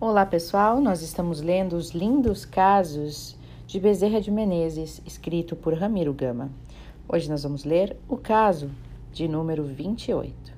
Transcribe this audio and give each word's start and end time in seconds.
Olá 0.00 0.26
pessoal, 0.26 0.80
nós 0.80 1.02
estamos 1.02 1.40
lendo 1.40 1.76
os 1.76 1.90
lindos 1.92 2.44
casos 2.44 3.36
de 3.64 3.78
Bezerra 3.78 4.20
de 4.20 4.28
Menezes, 4.28 5.00
escrito 5.06 5.54
por 5.54 5.72
Ramiro 5.72 6.12
Gama. 6.12 6.50
Hoje 7.08 7.30
nós 7.30 7.44
vamos 7.44 7.64
ler 7.64 7.96
o 8.08 8.16
caso 8.16 8.72
de 9.12 9.28
número 9.28 9.62
28. 9.62 10.52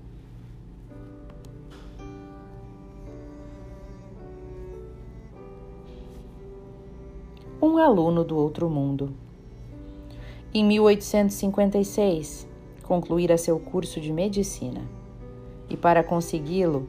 Um 7.61 7.77
aluno 7.77 8.25
do 8.25 8.39
outro 8.39 8.71
mundo. 8.71 9.13
Em 10.53 10.65
1856, 10.65 12.49
concluíra 12.83 13.37
seu 13.37 13.61
curso 13.61 14.01
de 14.01 14.15
medicina 14.15 14.81
e, 15.69 15.77
para 15.77 16.03
consegui-lo, 16.03 16.89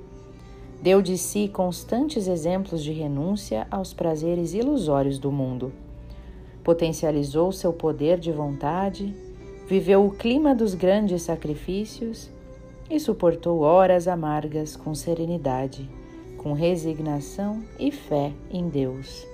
Deu 0.82 1.02
de 1.02 1.18
si 1.18 1.48
constantes 1.48 2.28
exemplos 2.28 2.84
de 2.84 2.92
renúncia 2.92 3.66
aos 3.72 3.94
prazeres 3.94 4.54
ilusórios 4.54 5.18
do 5.18 5.32
mundo. 5.32 5.74
Potencializou 6.64 7.52
seu 7.52 7.74
poder 7.74 8.20
de 8.20 8.32
vontade, 8.32 9.16
viveu 9.68 10.06
o 10.06 10.12
clima 10.12 10.54
dos 10.54 10.76
grandes 10.76 11.24
sacrifícios 11.24 12.30
e 12.90 13.00
suportou 13.00 13.62
horas 13.62 14.08
amargas 14.08 14.76
com 14.76 14.94
serenidade, 14.94 15.90
com 16.38 16.54
resignação 16.54 17.64
e 17.80 17.92
fé 17.92 18.32
em 18.52 18.70
Deus. 18.70 19.26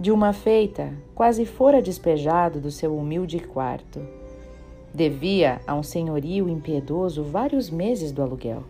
De 0.00 0.10
uma 0.10 0.32
feita, 0.32 0.94
quase 1.14 1.44
fora 1.44 1.82
despejado 1.82 2.58
do 2.58 2.70
seu 2.70 2.96
humilde 2.96 3.38
quarto. 3.38 4.00
Devia 4.94 5.60
a 5.66 5.74
um 5.74 5.82
senhorio 5.82 6.48
impiedoso 6.48 7.22
vários 7.22 7.68
meses 7.68 8.10
do 8.10 8.22
aluguel. 8.22 8.64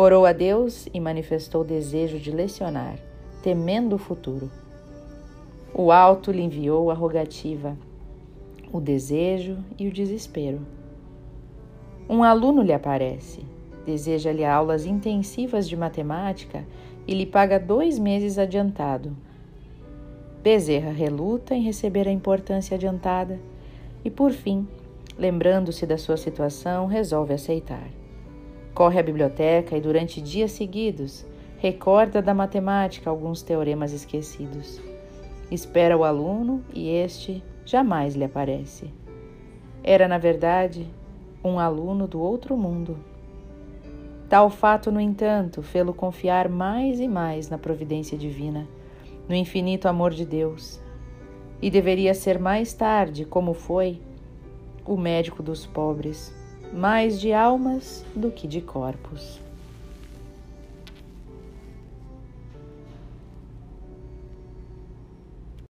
Orou 0.00 0.24
a 0.24 0.32
Deus 0.32 0.86
e 0.94 1.00
manifestou 1.00 1.64
desejo 1.64 2.20
de 2.20 2.30
lecionar, 2.30 3.00
temendo 3.42 3.96
o 3.96 3.98
futuro. 3.98 4.48
O 5.74 5.90
alto 5.90 6.30
lhe 6.30 6.40
enviou 6.40 6.88
a 6.92 6.94
rogativa, 6.94 7.76
o 8.72 8.80
desejo 8.80 9.58
e 9.76 9.88
o 9.88 9.92
desespero. 9.92 10.60
Um 12.08 12.22
aluno 12.22 12.62
lhe 12.62 12.72
aparece, 12.72 13.40
deseja-lhe 13.84 14.44
aulas 14.44 14.86
intensivas 14.86 15.68
de 15.68 15.76
matemática 15.76 16.64
e 17.04 17.12
lhe 17.12 17.26
paga 17.26 17.58
dois 17.58 17.98
meses 17.98 18.38
adiantado. 18.38 19.16
Bezerra 20.40 20.92
reluta 20.92 21.56
em 21.56 21.62
receber 21.64 22.06
a 22.06 22.12
importância 22.12 22.76
adiantada 22.76 23.40
e, 24.04 24.10
por 24.12 24.30
fim, 24.30 24.64
lembrando-se 25.18 25.84
da 25.84 25.98
sua 25.98 26.16
situação, 26.16 26.86
resolve 26.86 27.34
aceitar. 27.34 27.90
Corre 28.78 29.00
à 29.00 29.02
biblioteca 29.02 29.76
e, 29.76 29.80
durante 29.80 30.20
dias 30.20 30.52
seguidos, 30.52 31.26
recorda 31.58 32.22
da 32.22 32.32
matemática 32.32 33.10
alguns 33.10 33.42
teoremas 33.42 33.92
esquecidos. 33.92 34.80
Espera 35.50 35.96
o 35.96 36.04
aluno 36.04 36.62
e 36.72 36.88
este 36.88 37.42
jamais 37.66 38.14
lhe 38.14 38.22
aparece. 38.22 38.88
Era, 39.82 40.06
na 40.06 40.16
verdade, 40.16 40.86
um 41.42 41.58
aluno 41.58 42.06
do 42.06 42.20
outro 42.20 42.56
mundo. 42.56 42.96
Tal 44.28 44.48
fato, 44.48 44.92
no 44.92 45.00
entanto, 45.00 45.60
fê-lo 45.60 45.92
confiar 45.92 46.48
mais 46.48 47.00
e 47.00 47.08
mais 47.08 47.50
na 47.50 47.58
providência 47.58 48.16
divina, 48.16 48.64
no 49.28 49.34
infinito 49.34 49.88
amor 49.88 50.12
de 50.12 50.24
Deus. 50.24 50.80
E 51.60 51.68
deveria 51.68 52.14
ser 52.14 52.38
mais 52.38 52.72
tarde, 52.74 53.24
como 53.24 53.54
foi, 53.54 54.00
o 54.86 54.96
médico 54.96 55.42
dos 55.42 55.66
pobres 55.66 56.32
mais 56.72 57.20
de 57.20 57.32
almas 57.32 58.04
do 58.14 58.30
que 58.30 58.46
de 58.46 58.60
corpos. 58.60 59.40